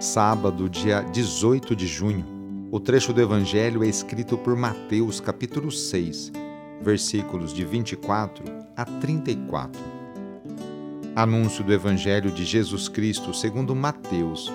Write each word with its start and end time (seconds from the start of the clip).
Sábado, 0.00 0.68
dia 0.68 1.00
18 1.00 1.74
de 1.74 1.84
junho. 1.84 2.24
O 2.70 2.78
trecho 2.78 3.12
do 3.12 3.20
Evangelho 3.20 3.82
é 3.82 3.88
escrito 3.88 4.38
por 4.38 4.54
Mateus, 4.54 5.18
capítulo 5.18 5.72
6, 5.72 6.30
versículos 6.80 7.52
de 7.52 7.64
24 7.64 8.44
a 8.76 8.84
34. 8.84 9.80
Anúncio 11.16 11.64
do 11.64 11.72
Evangelho 11.72 12.30
de 12.30 12.44
Jesus 12.44 12.88
Cristo 12.88 13.34
segundo 13.34 13.74
Mateus. 13.74 14.52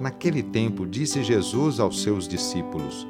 Naquele 0.00 0.42
tempo 0.42 0.88
disse 0.88 1.22
Jesus 1.22 1.78
aos 1.78 2.02
seus 2.02 2.26
discípulos: 2.26 3.06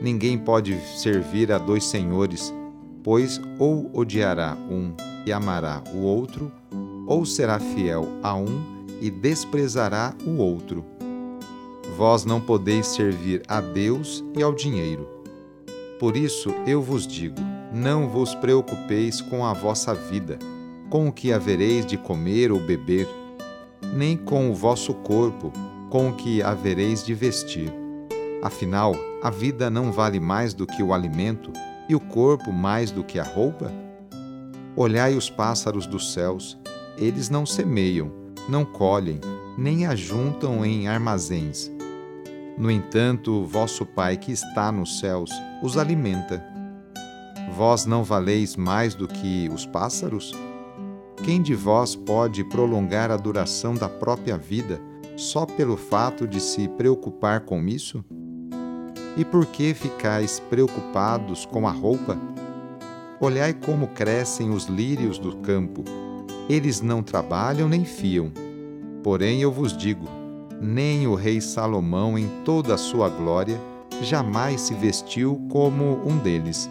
Ninguém 0.00 0.38
pode 0.38 0.78
servir 0.96 1.50
a 1.50 1.58
dois 1.58 1.82
senhores, 1.82 2.54
pois 3.02 3.40
ou 3.58 3.90
odiará 3.92 4.56
um 4.70 4.94
e 5.26 5.32
amará 5.32 5.82
o 5.92 6.02
outro, 6.02 6.52
ou 7.04 7.26
será 7.26 7.58
fiel 7.58 8.06
a 8.22 8.36
um 8.36 8.81
e 9.02 9.10
desprezará 9.10 10.14
o 10.24 10.38
outro. 10.38 10.82
Vós 11.96 12.24
não 12.24 12.40
podeis 12.40 12.86
servir 12.86 13.42
a 13.46 13.60
Deus 13.60 14.24
e 14.34 14.42
ao 14.42 14.54
dinheiro. 14.54 15.06
Por 16.00 16.16
isso 16.16 16.50
eu 16.66 16.80
vos 16.80 17.06
digo: 17.06 17.36
não 17.70 18.08
vos 18.08 18.34
preocupeis 18.34 19.20
com 19.20 19.44
a 19.44 19.52
vossa 19.52 19.92
vida 19.92 20.38
com 20.92 21.08
o 21.08 21.12
que 21.12 21.32
havereis 21.32 21.86
de 21.86 21.96
comer 21.96 22.52
ou 22.52 22.60
beber, 22.60 23.08
nem 23.94 24.14
com 24.14 24.50
o 24.50 24.54
vosso 24.54 24.92
corpo, 24.92 25.50
com 25.88 26.10
o 26.10 26.12
que 26.14 26.42
havereis 26.42 27.02
de 27.02 27.14
vestir. 27.14 27.72
Afinal, 28.42 28.94
a 29.22 29.30
vida 29.30 29.70
não 29.70 29.90
vale 29.90 30.20
mais 30.20 30.52
do 30.52 30.66
que 30.66 30.82
o 30.82 30.92
alimento 30.92 31.50
e 31.88 31.94
o 31.94 32.00
corpo 32.00 32.52
mais 32.52 32.90
do 32.90 33.02
que 33.02 33.18
a 33.18 33.22
roupa? 33.22 33.72
Olhai 34.76 35.16
os 35.16 35.30
pássaros 35.30 35.86
dos 35.86 36.12
céus, 36.12 36.58
eles 36.98 37.30
não 37.30 37.46
semeiam, 37.46 38.12
não 38.48 38.64
colhem, 38.64 39.20
nem 39.56 39.86
ajuntam 39.86 40.64
em 40.64 40.88
armazéns. 40.88 41.70
No 42.58 42.70
entanto, 42.70 43.44
vosso 43.44 43.86
Pai 43.86 44.16
que 44.16 44.32
está 44.32 44.70
nos 44.70 44.98
céus 45.00 45.30
os 45.62 45.78
alimenta. 45.78 46.44
Vós 47.56 47.86
não 47.86 48.02
valeis 48.04 48.56
mais 48.56 48.94
do 48.94 49.06
que 49.08 49.48
os 49.52 49.66
pássaros? 49.66 50.34
Quem 51.24 51.40
de 51.40 51.54
vós 51.54 51.94
pode 51.94 52.42
prolongar 52.44 53.10
a 53.10 53.16
duração 53.16 53.74
da 53.74 53.88
própria 53.88 54.36
vida 54.36 54.80
só 55.16 55.46
pelo 55.46 55.76
fato 55.76 56.26
de 56.26 56.40
se 56.40 56.66
preocupar 56.68 57.40
com 57.40 57.66
isso? 57.68 58.04
E 59.16 59.24
por 59.24 59.46
que 59.46 59.74
ficais 59.74 60.40
preocupados 60.40 61.44
com 61.44 61.68
a 61.68 61.70
roupa? 61.70 62.18
Olhai 63.20 63.52
como 63.52 63.88
crescem 63.88 64.50
os 64.50 64.64
lírios 64.64 65.18
do 65.18 65.36
campo. 65.36 65.84
Eles 66.52 66.82
não 66.82 67.02
trabalham 67.02 67.66
nem 67.66 67.82
fiam. 67.82 68.30
Porém, 69.02 69.40
eu 69.40 69.50
vos 69.50 69.74
digo: 69.74 70.06
nem 70.60 71.06
o 71.06 71.14
rei 71.14 71.40
Salomão, 71.40 72.18
em 72.18 72.28
toda 72.44 72.74
a 72.74 72.76
sua 72.76 73.08
glória, 73.08 73.58
jamais 74.02 74.60
se 74.60 74.74
vestiu 74.74 75.40
como 75.48 76.06
um 76.06 76.18
deles. 76.18 76.68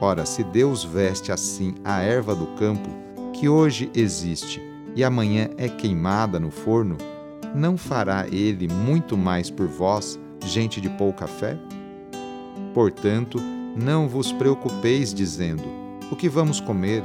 Ora, 0.00 0.24
se 0.24 0.42
Deus 0.42 0.84
veste 0.84 1.30
assim 1.30 1.74
a 1.84 2.00
erva 2.00 2.34
do 2.34 2.46
campo, 2.56 2.88
que 3.34 3.46
hoje 3.46 3.90
existe 3.94 4.58
e 4.96 5.04
amanhã 5.04 5.50
é 5.58 5.68
queimada 5.68 6.40
no 6.40 6.50
forno, 6.50 6.96
não 7.54 7.76
fará 7.76 8.26
ele 8.32 8.68
muito 8.68 9.18
mais 9.18 9.50
por 9.50 9.66
vós, 9.66 10.18
gente 10.46 10.80
de 10.80 10.88
pouca 10.88 11.26
fé? 11.26 11.58
Portanto, 12.72 13.38
não 13.76 14.08
vos 14.08 14.32
preocupeis 14.32 15.12
dizendo: 15.12 15.64
o 16.10 16.16
que 16.16 16.26
vamos 16.26 16.58
comer, 16.58 17.04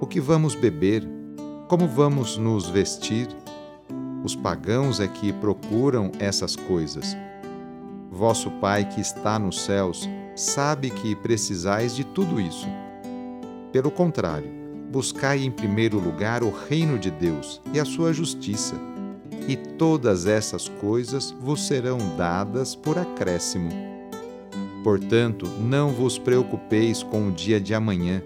o 0.00 0.06
que 0.06 0.20
vamos 0.20 0.54
beber, 0.54 1.15
como 1.68 1.88
vamos 1.88 2.36
nos 2.38 2.68
vestir? 2.68 3.28
Os 4.22 4.36
pagãos 4.36 5.00
é 5.00 5.08
que 5.08 5.32
procuram 5.32 6.12
essas 6.18 6.54
coisas. 6.54 7.16
Vosso 8.10 8.50
Pai 8.52 8.84
que 8.84 9.00
está 9.00 9.38
nos 9.38 9.60
céus 9.60 10.08
sabe 10.36 10.90
que 10.90 11.16
precisais 11.16 11.94
de 11.94 12.04
tudo 12.04 12.40
isso. 12.40 12.66
Pelo 13.72 13.90
contrário, 13.90 14.48
buscai 14.92 15.42
em 15.42 15.50
primeiro 15.50 15.98
lugar 15.98 16.42
o 16.42 16.50
reino 16.50 16.98
de 16.98 17.10
Deus 17.10 17.60
e 17.72 17.80
a 17.80 17.84
sua 17.84 18.12
justiça, 18.12 18.76
e 19.48 19.56
todas 19.56 20.26
essas 20.26 20.68
coisas 20.68 21.32
vos 21.40 21.66
serão 21.66 21.98
dadas 22.16 22.76
por 22.76 22.96
acréscimo. 22.96 23.70
Portanto, 24.84 25.46
não 25.60 25.90
vos 25.90 26.16
preocupeis 26.16 27.02
com 27.02 27.28
o 27.28 27.32
dia 27.32 27.60
de 27.60 27.74
amanhã, 27.74 28.22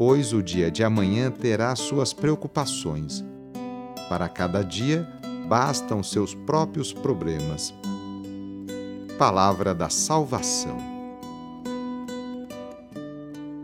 pois 0.00 0.32
o 0.32 0.42
dia 0.42 0.70
de 0.70 0.82
amanhã 0.82 1.30
terá 1.30 1.76
suas 1.76 2.14
preocupações. 2.14 3.22
Para 4.08 4.30
cada 4.30 4.62
dia 4.62 5.06
bastam 5.46 6.02
seus 6.02 6.34
próprios 6.34 6.90
problemas. 6.90 7.74
Palavra 9.18 9.74
da 9.74 9.90
Salvação. 9.90 10.78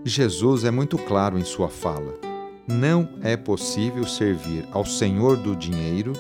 Jesus 0.05 0.65
é 0.65 0.71
muito 0.71 0.99
claro 0.99 1.39
em 1.39 1.45
sua 1.45 1.71
fala 1.71 2.13
não 2.69 3.09
é 3.23 3.35
possível 3.35 4.07
servir 4.07 4.69
ao 4.73 4.85
Senhor 4.85 5.39
do 5.39 5.57
dinheiro 5.57 6.13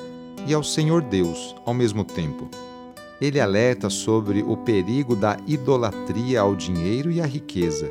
e 0.46 0.54
ao 0.54 0.62
Senhor 0.62 1.02
Deus 1.02 1.54
ao 1.66 1.74
mesmo 1.74 2.04
tempo. 2.04 2.48
Ele 3.20 3.38
alerta 3.38 3.90
sobre 3.90 4.42
o 4.42 4.56
perigo 4.56 5.14
da 5.14 5.36
idolatria 5.46 6.40
ao 6.40 6.54
dinheiro 6.54 7.10
e 7.10 7.20
à 7.20 7.26
riqueza. 7.26 7.90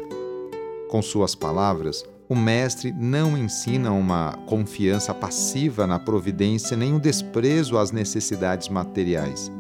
Com 0.90 1.02
suas 1.02 1.36
palavras, 1.36 2.06
o 2.28 2.36
Mestre 2.36 2.92
não 2.92 3.38
ensina 3.38 3.92
uma 3.92 4.34
confiança 4.48 5.14
passiva 5.14 5.86
na 5.86 6.00
providência 6.00 6.76
nem 6.76 6.94
um 6.94 7.00
desprezo 7.00 7.78
às 7.78 7.92
necessidades 7.92 8.68
materiais, 8.68 9.52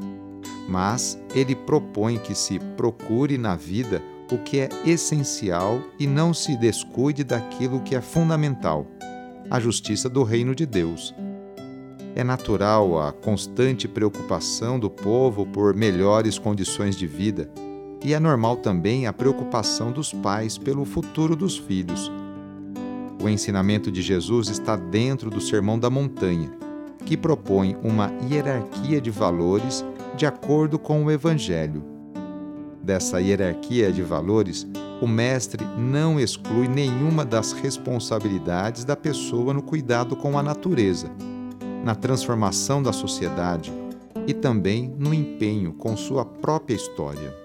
mas 0.67 1.19
ele 1.35 1.55
propõe 1.55 2.17
que 2.17 2.33
se 2.33 2.57
procure 2.75 3.37
na 3.37 3.55
vida 3.55 4.01
o 4.31 4.39
que 4.39 4.59
é 4.59 4.69
essencial 4.83 5.79
e 5.99 6.07
não 6.07 6.33
se 6.33 6.57
descuide 6.57 7.23
daquilo 7.23 7.81
que 7.81 7.95
é 7.95 8.01
fundamental, 8.01 8.87
a 9.51 9.59
justiça 9.59 10.09
do 10.09 10.23
reino 10.23 10.55
de 10.55 10.65
Deus. 10.65 11.13
É 12.15 12.23
natural 12.23 12.99
a 12.99 13.11
constante 13.11 13.87
preocupação 13.87 14.79
do 14.79 14.89
povo 14.89 15.45
por 15.45 15.75
melhores 15.75 16.39
condições 16.39 16.95
de 16.95 17.05
vida, 17.05 17.47
e 18.03 18.13
é 18.13 18.19
normal 18.19 18.57
também 18.57 19.05
a 19.05 19.13
preocupação 19.13 19.91
dos 19.91 20.11
pais 20.11 20.57
pelo 20.57 20.85
futuro 20.85 21.35
dos 21.35 21.57
filhos. 21.57 22.11
O 23.23 23.29
ensinamento 23.29 23.91
de 23.91 24.01
Jesus 24.01 24.49
está 24.49 24.75
dentro 24.75 25.29
do 25.29 25.41
Sermão 25.41 25.79
da 25.79 25.89
Montanha, 25.89 26.51
que 27.05 27.17
propõe 27.17 27.77
uma 27.83 28.11
hierarquia 28.29 28.99
de 28.99 29.09
valores 29.09 29.85
de 30.15 30.25
acordo 30.25 30.77
com 30.77 31.03
o 31.03 31.11
Evangelho 31.11 31.95
dessa 32.85 33.19
hierarquia 33.19 33.91
de 33.91 34.03
valores, 34.03 34.67
o 35.01 35.07
mestre 35.07 35.65
não 35.77 36.19
exclui 36.19 36.67
nenhuma 36.67 37.25
das 37.25 37.51
responsabilidades 37.51 38.85
da 38.85 38.95
pessoa 38.95 39.53
no 39.53 39.61
cuidado 39.63 40.15
com 40.15 40.37
a 40.37 40.43
natureza, 40.43 41.07
na 41.83 41.95
transformação 41.95 42.81
da 42.81 42.93
sociedade 42.93 43.73
e 44.27 44.33
também 44.33 44.93
no 44.99 45.13
empenho 45.13 45.73
com 45.73 45.97
sua 45.97 46.23
própria 46.23 46.75
história. 46.75 47.44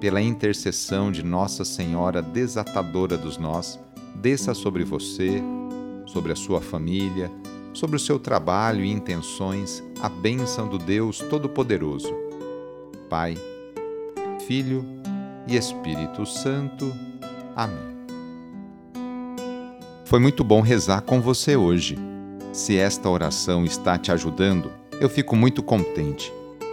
Pela 0.00 0.20
intercessão 0.22 1.10
de 1.10 1.24
Nossa 1.24 1.64
Senhora 1.64 2.22
Desatadora 2.22 3.16
dos 3.16 3.36
Nós, 3.36 3.80
desça 4.14 4.54
sobre 4.54 4.84
você, 4.84 5.42
sobre 6.06 6.32
a 6.32 6.36
sua 6.36 6.60
família, 6.60 7.30
sobre 7.72 7.96
o 7.96 8.00
seu 8.00 8.18
trabalho 8.18 8.84
e 8.84 8.92
intenções 8.92 9.82
a 10.00 10.08
bênção 10.08 10.68
do 10.68 10.78
Deus 10.78 11.18
Todo-Poderoso. 11.18 12.14
Pai, 13.08 13.36
Filho 14.46 14.84
e 15.48 15.56
Espírito 15.56 16.24
Santo. 16.24 16.92
Amém. 17.56 17.98
Foi 20.04 20.20
muito 20.20 20.44
bom 20.44 20.60
rezar 20.60 21.02
com 21.02 21.20
você 21.20 21.56
hoje. 21.56 21.98
Se 22.52 22.76
esta 22.76 23.10
oração 23.10 23.64
está 23.64 23.98
te 23.98 24.12
ajudando, 24.12 24.70
eu 25.00 25.08
fico 25.08 25.36
muito 25.36 25.62
contente. 25.62 26.32